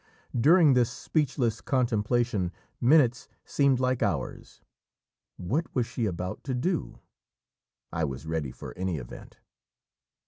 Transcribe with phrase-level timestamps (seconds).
[0.35, 2.51] During this speechless contemplation
[2.81, 4.63] minutes seemed like hours.
[5.37, 7.01] What was she about to do?
[7.93, 9.37] I was ready for any event.